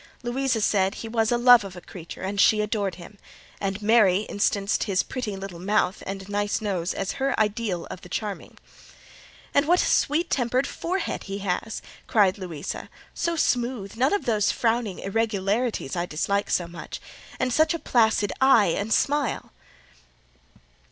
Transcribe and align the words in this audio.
Louisa 0.23 0.61
said 0.61 0.95
he 0.95 1.07
was 1.07 1.31
"a 1.31 1.37
love 1.37 1.63
of 1.63 1.75
a 1.75 1.79
creature," 1.81 2.23
and 2.23 2.41
she 2.41 2.59
"adored 2.59 2.95
him;" 2.95 3.19
and 3.59 3.83
Mary 3.83 4.21
instanced 4.21 4.85
his 4.85 5.03
"pretty 5.03 5.35
little 5.37 5.59
mouth, 5.59 6.01
and 6.07 6.27
nice 6.27 6.59
nose," 6.59 6.95
as 6.95 7.11
her 7.21 7.39
ideal 7.39 7.85
of 7.91 8.01
the 8.01 8.09
charming. 8.09 8.57
"And 9.53 9.67
what 9.67 9.83
a 9.83 9.85
sweet 9.85 10.31
tempered 10.31 10.65
forehead 10.65 11.25
he 11.25 11.37
has!" 11.47 11.83
cried 12.07 12.39
Louisa,—"so 12.39 13.35
smooth—none 13.35 14.11
of 14.11 14.25
those 14.25 14.49
frowning 14.51 14.97
irregularities 14.97 15.95
I 15.95 16.07
dislike 16.07 16.49
so 16.49 16.67
much; 16.67 16.99
and 17.39 17.53
such 17.53 17.75
a 17.75 17.77
placid 17.77 18.33
eye 18.41 18.73
and 18.75 18.91
smile!" 18.91 19.51